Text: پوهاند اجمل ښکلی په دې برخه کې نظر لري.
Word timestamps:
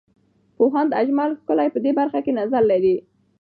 پوهاند 0.57 0.91
اجمل 1.01 1.31
ښکلی 1.39 1.67
په 1.73 1.79
دې 1.83 1.91
برخه 1.99 2.19
کې 2.25 2.37
نظر 2.41 2.63
لري. 2.71 2.95